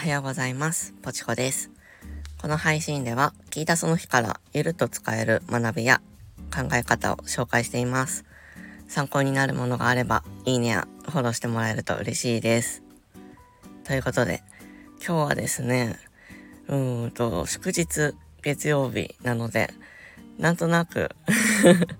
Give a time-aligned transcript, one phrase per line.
[0.00, 0.94] はようございます。
[1.02, 1.70] ポチコです。
[2.40, 6.00] この配信では聞いたその日からゆるっと使える学びや
[6.50, 8.24] 考え方を紹介しています。
[8.88, 12.82] 参考になるものがあればいいねやフォローしてもらえると嬉しいです。
[13.84, 14.42] ということで
[15.06, 15.98] 今日はですね、
[16.68, 19.68] うーんと祝日月曜日なので
[20.38, 21.10] なんとなく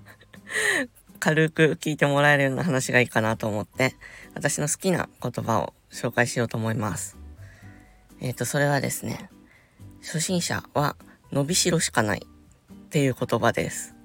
[1.19, 3.95] 軽く聞いてもらえるような話がいいかなと思って、
[4.33, 7.20] 私の好きな言葉を紹介しようと思います。
[8.21, 9.29] えっ、ー、と、それはですね、
[10.01, 10.95] 初心者は
[11.31, 13.95] 伸びしろしかないっていう言葉です。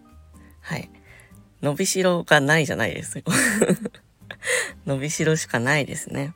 [0.61, 0.91] はい。
[1.61, 3.25] 伸びしろがないじゃないですよ。
[4.87, 6.35] 伸びしろしかないですね。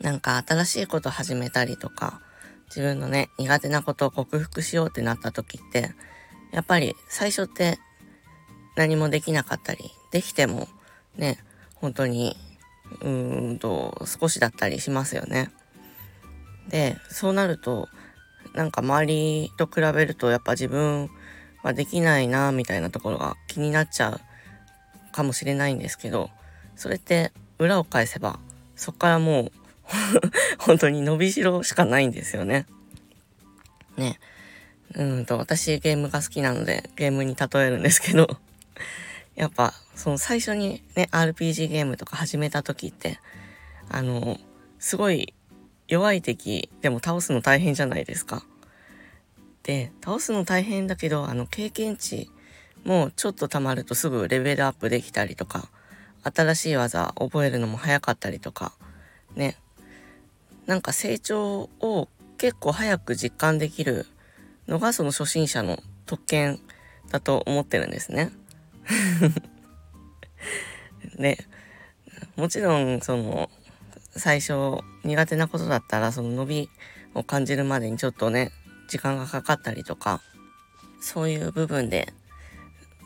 [0.00, 2.20] なんか新しいこと始めたりとか、
[2.66, 5.94] 自分のね、苦手なことを克服しようってなった時って、
[6.50, 7.78] やっぱり最初って
[8.74, 10.68] 何もできなかったり、できても
[11.16, 11.38] ね、
[11.76, 12.36] 本当に、
[13.00, 15.52] うーんと、少しだったりしますよね。
[16.68, 17.88] で、そうなると、
[18.54, 21.10] なんか周りと比べるとやっぱ自分
[21.62, 24.20] はできないな、みたいなところが気になっちゃう
[25.12, 26.30] かもしれないんですけど、
[26.76, 28.38] それって裏を返せば、
[28.76, 29.52] そっからもう
[30.58, 32.66] 本当に伸びしろしかないんですよね。
[33.96, 34.18] ね。
[34.94, 38.28] うんと、私ゲームが好きなのでゲームに例えるんですけど
[39.34, 43.18] やっぱ、その最初にね、RPG ゲームとか始めた時って、
[43.88, 44.38] あの、
[44.78, 45.34] すごい
[45.88, 48.44] 弱い敵でも倒すの大変じゃないですか。
[49.62, 52.30] で、倒すの大変だけど、あの、経験値
[52.84, 55.68] もちょっと溜まるとすぐレベルアップできたりとか、
[56.22, 58.72] 新しい技覚えるのも早かったりとか、
[59.34, 59.56] ね。
[60.66, 64.06] なんか成長を結構早く実感できる
[64.66, 66.58] のがその初心者の特権
[67.10, 68.30] だと思ってるんですね。
[71.16, 71.44] で、
[72.36, 73.50] もちろん、その、
[74.16, 76.70] 最初苦手なことだったら、その伸び
[77.14, 78.52] を感じるまでにちょっとね、
[78.88, 80.20] 時間がかかったりとか、
[81.00, 82.12] そういう部分で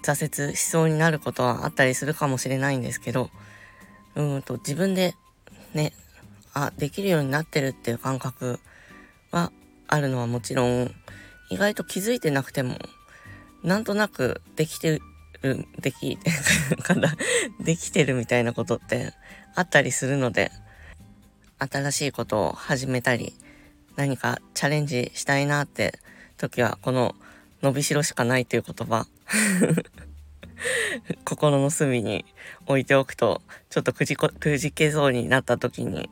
[0.04, 3.30] 挫折しそうになることはあったりするかもしれないんですけど、
[4.14, 5.14] うんと自分で
[5.74, 5.92] ね、
[6.54, 8.58] あ、できるようになってるっていう感覚
[9.30, 9.52] は
[9.86, 10.90] あるのはもちろん、
[11.50, 12.78] 意外と気づいてなくても、
[13.62, 15.00] なんとなくできて
[15.42, 16.18] る、でき、
[17.60, 19.12] できてるみたいなことって
[19.54, 20.50] あったりするので、
[21.58, 23.34] 新しいことを始めたり、
[23.96, 25.98] 何かチャレンジしたいなって
[26.36, 27.14] 時は、この
[27.62, 29.06] 伸びしろしかないという言葉、
[31.24, 32.24] 心の隅に
[32.66, 36.10] 置いておくと、ちょっとくじ、くじけそうになった時に、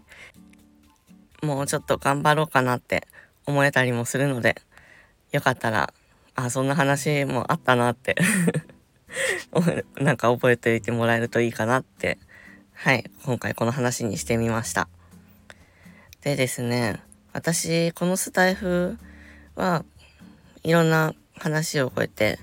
[1.42, 3.06] もうちょっと頑張ろうかなって
[3.46, 4.60] 思えたりもするので、
[5.32, 5.92] よかったら、
[6.34, 8.16] あ、そんな話もあったなって
[9.96, 12.18] なんか覚えておいてもらえるといいかなって、
[12.74, 14.88] はい、今回この話にしてみました。
[16.26, 17.00] でですね、
[17.32, 18.98] 私、このスタイフ
[19.54, 19.84] は
[20.64, 22.40] いろんな話をこうやって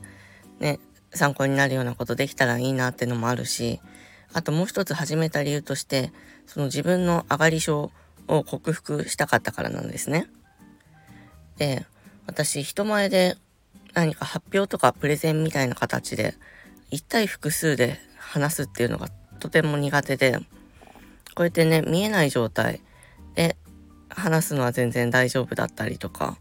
[0.61, 0.79] ね、
[1.11, 3.81] 参考になるようなことできたらいいなっていうのもあるし、
[4.31, 6.13] あともう一つ始めた理由として、
[6.47, 7.91] その自分の上がり症
[8.29, 10.27] を克服したかったからなんですね。
[11.57, 11.85] で、
[12.25, 13.35] 私人前で
[13.93, 16.35] 何か発表とかプレゼンみたいな形で
[16.93, 19.09] 1対複数で話すっていうのが
[19.41, 20.37] とても苦手で、
[21.35, 22.79] こうやってね、見えない状態
[23.35, 23.57] で
[24.15, 26.37] 話すのは全然大丈夫だったりとか、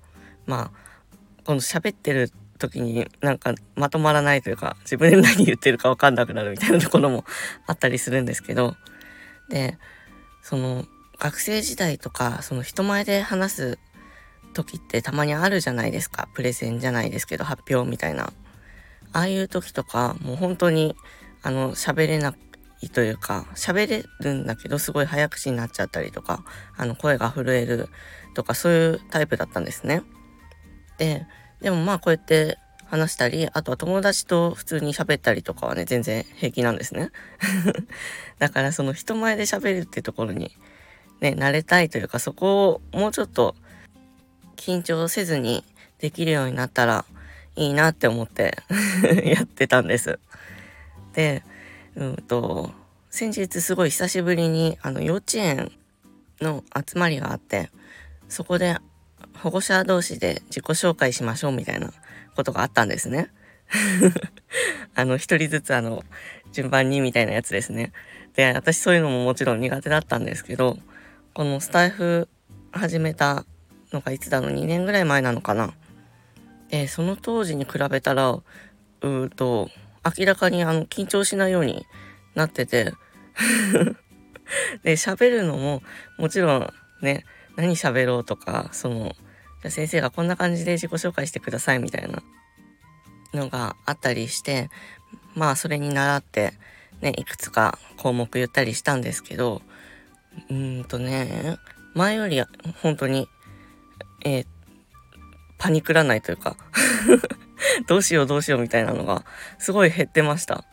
[0.47, 7.25] まあ、この喋ってる時になんかまとまらないというか、自分で何言ってるかわかんなくなるみたいなところも
[7.67, 8.77] あったりするんですけど、
[9.49, 9.79] で、
[10.43, 10.85] その
[11.19, 13.79] 学生時代とか、その人前で話す
[14.55, 16.29] 時ってたまにあるじゃないですか。
[16.35, 18.33] プレゼンじゃないですけど、発表みたいな。
[19.13, 20.97] ああいう時とか、もう本当に、
[21.43, 22.35] あの、喋れな
[22.83, 26.45] いというか、喋れるんだけど、すごい早口になっちゃったりとか、
[26.77, 27.89] あの、声が震える
[28.35, 30.03] とか、そういうタイプだったんですね。
[30.99, 31.27] で、
[31.61, 37.11] でもまあ、こうやって話したり、あとは友達と普通に喋ったりとかはね、全然平気なんですね。
[38.39, 40.57] だから、その人前で喋るってところに、
[41.21, 43.55] ね、慣れたいというか、そこをもうちょっと
[44.57, 45.65] 緊張せずに
[45.99, 47.05] できるようになったら、
[47.55, 48.57] いいなって思って
[49.25, 50.19] やってたんです。
[51.15, 51.43] で、
[51.95, 52.73] うんと、
[53.13, 55.71] 先日すごい久しぶりにあの幼稚園
[56.41, 57.71] の集まりがあって、
[58.27, 58.79] そこで
[59.37, 61.93] 保護者同士で自己紹介しましょうみたいな
[62.35, 63.29] ことがあったんですね。
[64.97, 66.03] あの、一人ずつあの、
[66.53, 67.93] 順番にみたいなやつですね。
[68.35, 70.79] で、私そういうのももちろん苦手だったんですけど、
[71.35, 72.29] このスタイフ
[72.71, 73.45] 始めた
[73.93, 75.75] のがいつだの2年ぐらい前なのかな。
[76.71, 79.69] で、その当時に比べたら、うーと、
[80.19, 81.87] 明らかにあの、緊張しないように
[82.35, 82.95] なってて
[84.83, 85.83] で、喋るのも、
[86.19, 87.25] もちろんね、
[87.57, 89.15] 何喋ろうとかその
[89.63, 92.23] じゃ先生がこんな感じで自己紹介してくださいみたいな
[93.35, 94.71] のがあったりして
[95.35, 96.55] まあそれに倣って
[97.01, 99.63] ねいくつか項目言ったりしたんですけど
[100.49, 101.59] うーんとね
[101.95, 102.43] 前より
[102.83, 103.29] 本当に
[104.25, 104.47] えー、
[105.59, 106.57] パニクらないというか
[107.89, 109.25] どうしようどうしようみたいなのが
[109.59, 110.65] すごい減ってました。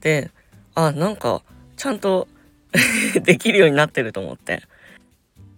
[0.00, 0.30] で
[0.74, 1.42] あなんか
[1.82, 2.28] ちゃんと
[3.24, 4.62] できるようになってると思って。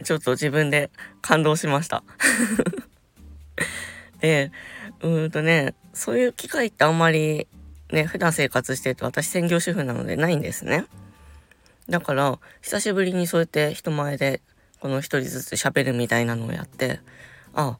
[0.05, 0.91] ちょっと自分で
[1.21, 2.03] 感動しました。
[4.21, 4.51] で
[5.03, 7.47] うーんとねそういう機会ってあんまり
[7.93, 10.87] ね普段生活してると私専業主婦なのでないんですね。
[11.91, 14.41] だから久しぶりにそうやって人前で
[14.81, 17.01] この一人ずつ喋るみたいなのをやって
[17.53, 17.77] あ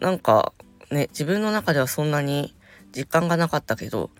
[0.00, 0.52] なんか
[0.90, 2.52] ね自分の中ではそんなに
[2.90, 4.10] 実感がなかったけど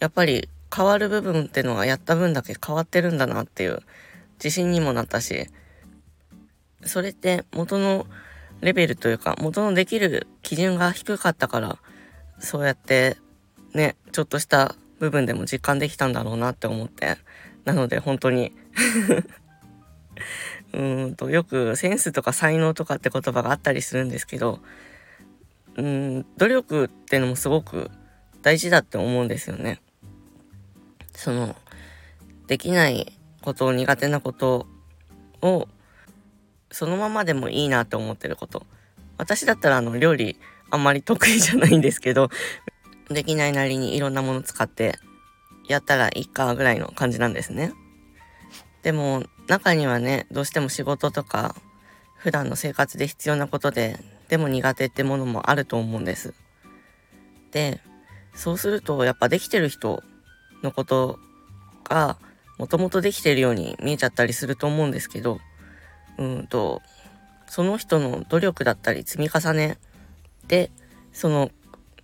[0.00, 3.80] やっぱり変わる部分っていうのはやった分だけ変わってるんだなっていう
[4.34, 5.48] 自信にもなったし
[6.84, 8.06] それって元の
[8.60, 11.78] レベルというか元のできる基準が低かったから
[12.38, 13.16] そうやって
[13.74, 17.16] ねちょっとした部分でも実感できたんだろうなって思って
[17.64, 18.52] なので本当に
[20.72, 24.60] うんとよくセンスとか才能とかって言葉があったりするんですけど
[25.76, 27.90] うん努力ってのもすごく
[28.42, 29.80] 大事だって思うんですよね。
[31.14, 31.56] その
[32.46, 33.12] できない
[33.42, 34.66] こと苦手なこと
[35.42, 35.68] を
[36.70, 38.66] そのままでもいいなって思ってること。
[39.18, 40.38] 私だったらあの料理
[40.70, 42.30] あんまり得意じゃないんですけど
[43.10, 44.98] できないなりにいろんなもの使って
[45.68, 47.72] やったらいいかぐらいの感じなんですね。
[48.82, 51.54] でも中にはねどうしても仕事とか
[52.14, 53.98] 普段の生活で必要なことで
[54.28, 56.34] でも苦手ってものもあると思うんです。
[57.50, 57.80] で
[58.34, 60.02] そうするとやっぱできてる人
[60.62, 61.18] のこと
[61.84, 62.16] が
[62.58, 65.40] もともとできてるように見えちゃったりすると思うんですけど
[66.18, 66.82] うんと
[67.46, 69.78] その人の努力だったり積み重ね
[70.46, 70.70] で
[71.12, 71.50] その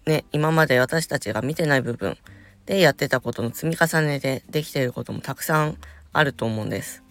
[0.06, 2.16] ね今まで私たちが見てない部分
[2.64, 5.76] でやってたことの積み重ねでできてることもたくさん
[6.12, 7.04] あると思うんです。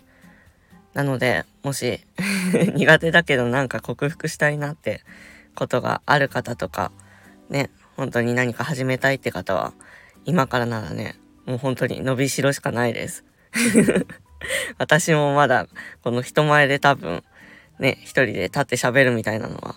[0.93, 1.99] なのでもし
[2.73, 5.01] 苦手だけどなんか克服したいなって
[5.53, 6.91] ことがある方とか
[7.49, 9.73] ね本当に何か始めたいって方は
[10.23, 11.15] 今からならね
[11.45, 13.23] もう本当に伸びしろしかないです。
[14.77, 15.67] 私もまだ
[16.03, 17.23] この人前で多分
[17.79, 19.75] ね、一人で立って喋るみたいなのは、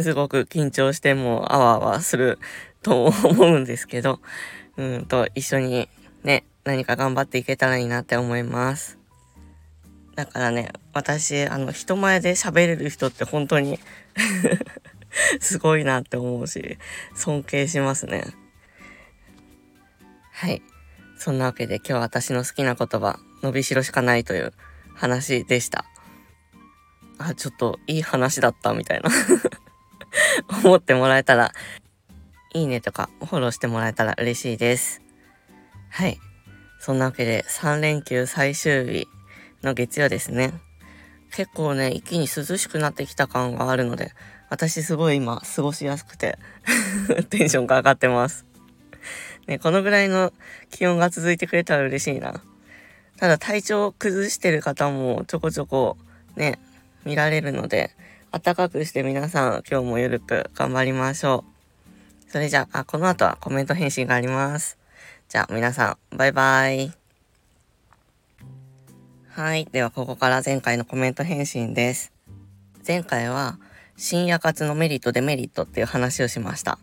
[0.00, 2.38] すごく緊張してもあわあわする
[2.82, 4.20] と思うんですけど、
[4.76, 5.88] うんと一緒に
[6.22, 8.98] ね、何か頑張っていけたらいいなって思います。
[10.14, 13.78] だからね、私、あの、人前で喋れる人って本当に
[15.40, 16.78] すごいなって思うし、
[17.14, 18.24] 尊敬しますね。
[20.32, 20.62] はい。
[21.22, 24.52] そんなわけで今日は私の好きな言葉、伸びしろしかないという
[24.92, 25.84] 話でした。
[27.16, 29.08] あ、ちょっといい話だったみたいな
[30.64, 31.52] 思ってもらえたら、
[32.54, 35.00] いいねとかフォローしてもらえたら嬉しいです。
[35.90, 36.18] はい。
[36.80, 39.06] そんなわけで3連休最終日
[39.62, 40.52] の月曜ですね。
[41.30, 44.12] 結構ね、一気に涼しくなってきた感があるので、
[44.50, 46.36] 私すごい今過ごしやすくて
[47.30, 48.44] テンションが上がってます。
[49.46, 50.32] ね、このぐらいの
[50.70, 52.42] 気温が続いてくれたら嬉しいな。
[53.16, 55.96] ただ体調を崩してる方もちょこちょこ
[56.36, 56.58] ね、
[57.04, 57.90] 見られるので、
[58.30, 61.44] 暖かくして皆さん今日もゆるく頑張りましょ
[62.28, 62.30] う。
[62.30, 64.78] それじゃあ、この後はコメント返信があります。
[65.28, 66.92] じゃあ皆さん、バイバイ。
[69.28, 69.66] はい。
[69.70, 72.12] では、ここから前回のコメント返信です。
[72.86, 73.58] 前回は、
[73.96, 76.78] 深夜活のメリットデメリットっていう話をしました。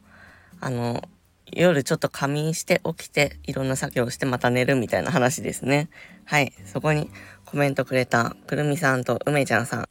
[0.60, 1.04] あの、
[1.54, 5.90] 夜ちょっと仮眠して起きていろんな作業をしてまた寝るみたいな話ですね。
[6.26, 6.54] はい。
[6.66, 7.10] そこに
[7.46, 9.90] コメントくれたくるみさんと梅ちゃんさん。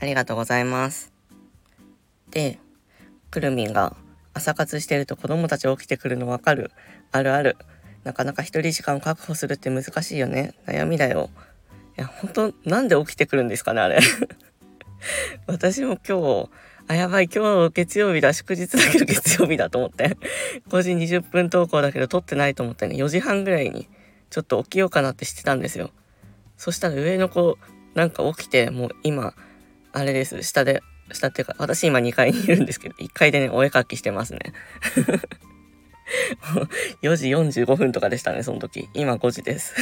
[0.00, 1.12] ありがとうございます。
[2.30, 2.58] で、
[3.30, 3.96] くるみんが
[4.34, 6.70] 朝活してると子供たち起きてくるのわかる？
[7.12, 7.56] あるある。
[8.04, 10.54] なかなか一人時間を確保するって難しいよね。
[10.66, 11.30] 悩みだよ。
[11.98, 13.98] いや、本当なんで起きてくるんですかね、あれ。
[15.46, 16.50] 私も今日、
[16.88, 20.16] あ、やばい、今日月曜日だ、祝日だけど 月曜日だと思って、
[20.68, 23.88] 5時20分投稿だけど撮ってないと思ってね、4時半ぐらいに
[24.30, 25.90] ちょっと起きようかなってしてたんですよ。
[26.56, 27.58] そしたら上の子、
[27.94, 29.34] なんか起きて、もう今、
[29.92, 34.40] あれです、下で、下っていうか、私今2階にいるんですけど、1階でね、お絵かきしてますね。
[37.02, 38.88] 4時45分とかでしたね、その時。
[38.94, 39.74] 今5時です。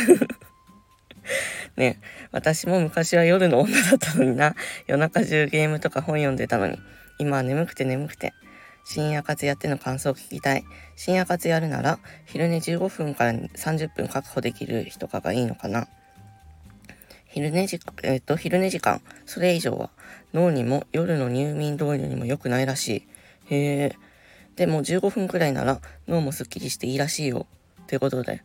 [1.77, 2.01] ね、
[2.31, 4.55] 私も昔は夜の女だったのにな。
[4.87, 6.79] 夜中中ゲームとか本読んでたのに。
[7.19, 8.33] 今は眠くて眠くて。
[8.85, 10.65] 深夜活やっての感想を聞きたい。
[10.95, 15.89] 深夜活やるなら、昼寝15分から30分確保できる日とかがいいのかな。
[17.29, 19.91] 昼寝時、えっと、昼寝時間、それ以上は
[20.33, 22.89] 脳にも夜の入眠導入にも良くないらし
[23.49, 23.55] い。
[23.55, 23.97] へえ。
[24.55, 27.47] でも15分くらいなら脳もすっきりしていいらしいよ。
[27.83, 28.43] ってことで。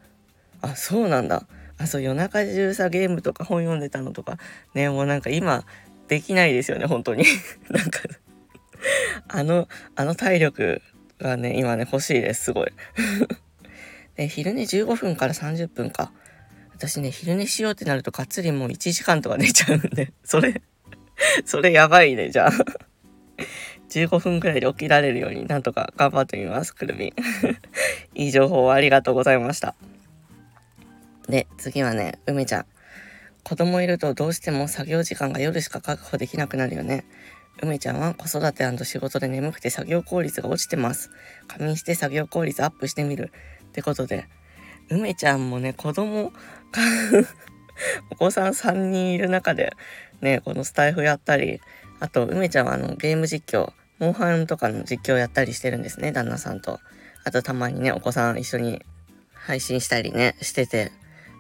[0.62, 1.46] あ、そうなんだ。
[1.80, 4.38] あ、そう、夜中中さ、ゲームとか本読んでたのとか、
[4.74, 5.66] ね、もうなんか今、
[6.08, 7.24] できないですよね、本当に。
[7.70, 8.02] なんか
[9.28, 10.82] あの、あの体力
[11.20, 12.72] がね、今ね、欲しいです、すごい。
[14.16, 16.12] で、 昼寝15分から30分か。
[16.74, 20.62] 私ね、昼寝しようってなると、がっつりもう1時間とか寝ちゃうんで、 それ
[21.46, 22.52] それやばいね、じゃあ
[23.90, 27.14] 15分くらいで起きられるようになんとか頑張ってみます、くるみ。
[28.16, 29.76] いい情報ありがとうございました。
[31.30, 32.66] で、次はね、梅ちゃん。
[33.44, 37.06] 子供いるとどうしても作業時間が夜しか確保できなくなるよね。
[37.62, 41.12] 梅ちゃんは子育て仕事で眠くて作業効率が落ちてます。
[41.48, 43.32] 仮眠して作業効率アップしてみる。
[43.70, 44.28] ってことで、
[44.90, 46.32] 梅ちゃんもね、子供
[48.12, 49.74] お子さん3人いる中で、
[50.22, 51.62] ね、このスタイフやったり、
[52.00, 56.80] あと、梅ちゃんはあの、ゲーム実況、モンハンとかの実況やったりしてるんですね、旦那さんと。
[57.24, 58.82] あと、たまにね、お子さん一緒に
[59.34, 60.92] 配信したりね、してて。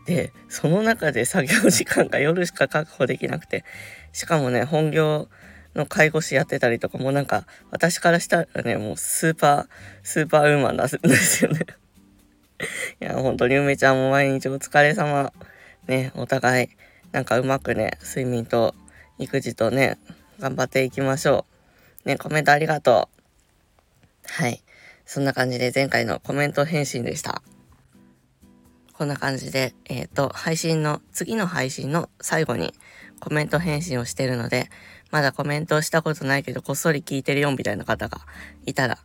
[0.10, 3.63] で、その中で作業時間が夜しか確保できなくて、
[4.12, 5.30] しかもね、本業
[5.75, 9.68] の介護士やってたりとかもなんか、私からしたらね、もうスーパー、
[10.01, 11.60] スーパーウーマンなんですよね
[13.00, 15.32] いや、本当に梅ちゃんも毎日お疲れ様。
[15.88, 16.70] ね、お互い、
[17.12, 18.74] なんかうまくね、睡眠と
[19.20, 20.00] 育児とね、
[20.39, 21.46] 頑張っていきましょ
[22.04, 22.10] う。
[22.10, 23.10] ね、コメントありがと
[24.25, 24.28] う。
[24.28, 24.63] はい。
[25.06, 27.44] そんな感じで前回のコメント返信でした。
[29.00, 32.74] こんな感じで、えっ、ー、と、配信の、次の配信の最後に
[33.22, 34.70] コメント返信をしてるので、
[35.10, 38.20] まだコメントをしたことないけど、こっそり聞いてるよみたいな方が
[38.65, 38.98] いたら、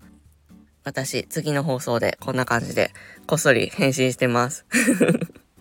[0.82, 2.90] 私、次の放送でこんな感じで、
[3.28, 4.66] こっそり返信してます。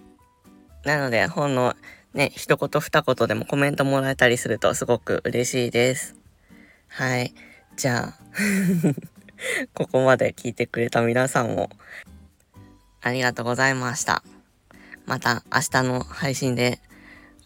[0.83, 1.75] なので、本の
[2.15, 6.15] ね、一言二言でもコメントもらえたりするとすごく嬉しいです。
[6.87, 7.35] はい。
[7.75, 8.19] じゃあ
[9.75, 11.69] ここまで聞いてくれた皆さんも、
[13.03, 14.23] ありがとうございました。
[15.05, 16.79] また明日の配信で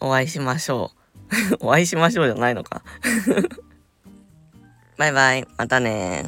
[0.00, 0.92] お会いしましょ
[1.50, 1.56] う。
[1.66, 2.82] お会いしましょうじゃないのか
[4.96, 5.46] バイバイ。
[5.56, 6.24] またね